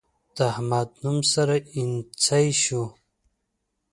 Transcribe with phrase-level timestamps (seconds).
[0.35, 2.83] د احمد نوم سره اينڅۍ شو.